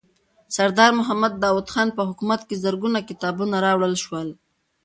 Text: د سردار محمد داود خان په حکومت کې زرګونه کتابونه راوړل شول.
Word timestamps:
د 0.03 0.03
سردار 0.57 0.91
محمد 0.99 1.33
داود 1.43 1.67
خان 1.73 1.89
په 1.97 2.01
حکومت 2.09 2.41
کې 2.47 2.61
زرګونه 2.63 2.99
کتابونه 3.09 3.55
راوړل 3.65 3.95
شول. 4.03 4.29